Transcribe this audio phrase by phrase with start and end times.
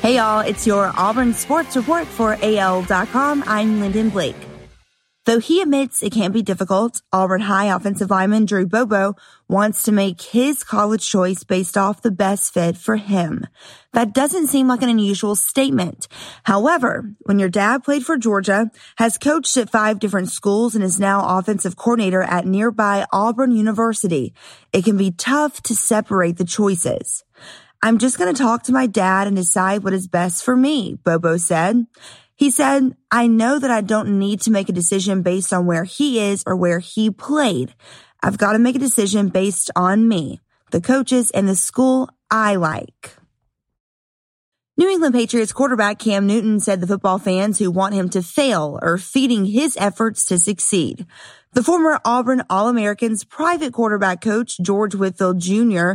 [0.00, 3.42] Hey y'all, it's your Auburn Sports Report for AL.com.
[3.46, 4.36] I'm Lyndon Blake.
[5.26, 9.14] Though he admits it can be difficult, Auburn High offensive lineman Drew Bobo
[9.48, 13.44] wants to make his college choice based off the best fit for him.
[13.92, 16.06] That doesn't seem like an unusual statement.
[16.44, 21.00] However, when your dad played for Georgia, has coached at five different schools, and is
[21.00, 24.32] now offensive coordinator at nearby Auburn University,
[24.72, 27.24] it can be tough to separate the choices.
[27.82, 30.98] I'm just going to talk to my dad and decide what is best for me,
[31.04, 31.86] Bobo said.
[32.34, 35.84] He said, I know that I don't need to make a decision based on where
[35.84, 37.74] he is or where he played.
[38.22, 42.56] I've got to make a decision based on me, the coaches, and the school I
[42.56, 43.16] like.
[44.76, 48.78] New England Patriots quarterback Cam Newton said the football fans who want him to fail
[48.82, 51.06] are feeding his efforts to succeed.
[51.54, 55.94] The former Auburn All-American's private quarterback coach, George Whitfield Jr.,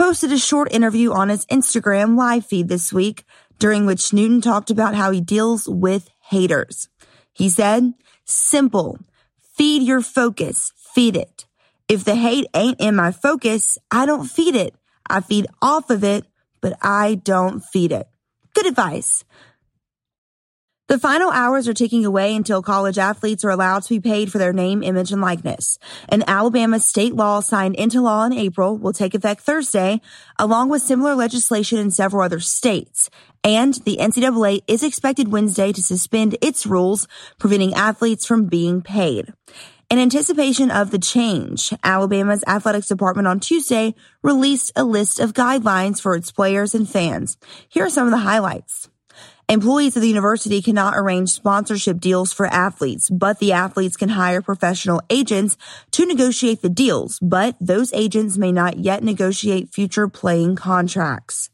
[0.00, 3.22] posted a short interview on his Instagram live feed this week
[3.58, 6.88] during which Newton talked about how he deals with haters.
[7.34, 7.92] He said,
[8.24, 8.98] simple,
[9.42, 11.44] feed your focus, feed it.
[11.86, 14.74] If the hate ain't in my focus, I don't feed it.
[15.06, 16.24] I feed off of it,
[16.62, 18.08] but I don't feed it.
[18.54, 19.22] Good advice.
[20.90, 24.38] The final hours are ticking away until college athletes are allowed to be paid for
[24.38, 25.78] their name, image, and likeness.
[26.08, 30.00] An Alabama state law signed into law in April will take effect Thursday,
[30.36, 33.08] along with similar legislation in several other states.
[33.44, 37.06] And the NCAA is expected Wednesday to suspend its rules,
[37.38, 39.32] preventing athletes from being paid.
[39.90, 43.94] In anticipation of the change, Alabama's athletics department on Tuesday
[44.24, 47.36] released a list of guidelines for its players and fans.
[47.68, 48.89] Here are some of the highlights.
[49.50, 54.40] Employees of the university cannot arrange sponsorship deals for athletes, but the athletes can hire
[54.40, 55.56] professional agents
[55.90, 61.50] to negotiate the deals, but those agents may not yet negotiate future playing contracts.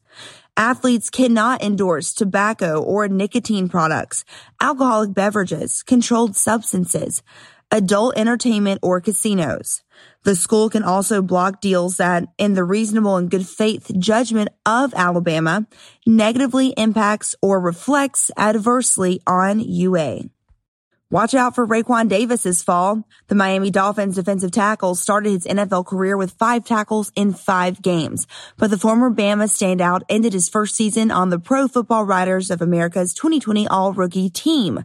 [0.59, 4.27] Athletes cannot endorse tobacco or nicotine products,
[4.61, 7.23] alcoholic beverages, controlled substances,
[7.71, 9.83] adult entertainment, or casinos.
[10.27, 14.93] The school can also block deals that, in the reasonable and good faith judgment of
[14.93, 15.69] Alabama,
[16.05, 20.23] negatively impacts or reflects adversely on UA.
[21.13, 23.05] Watch out for Raekwon Davis this fall.
[23.29, 28.27] The Miami Dolphins defensive tackle started his NFL career with five tackles in five games,
[28.57, 32.61] but the former Bama standout ended his first season on the Pro Football Writers of
[32.61, 34.85] America's 2020 All Rookie team.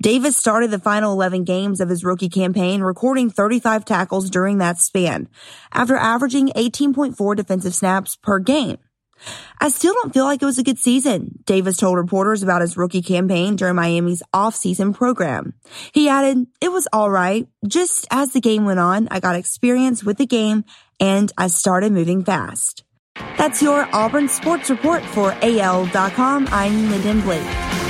[0.00, 4.78] Davis started the final 11 games of his rookie campaign, recording 35 tackles during that
[4.78, 5.28] span,
[5.72, 8.78] after averaging 18.4 defensive snaps per game.
[9.60, 12.76] I still don't feel like it was a good season, Davis told reporters about his
[12.76, 15.54] rookie campaign during Miami's off-season program.
[15.92, 17.48] He added, it was alright.
[17.66, 20.64] Just as the game went on, I got experience with the game
[21.00, 22.84] and I started moving fast.
[23.36, 26.48] That's your Auburn Sports Report for AL.com.
[26.52, 27.87] I'm Lyndon Blake.